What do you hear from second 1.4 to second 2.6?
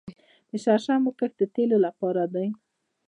تیلو لپاره دی